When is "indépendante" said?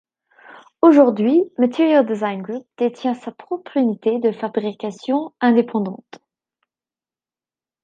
5.41-6.17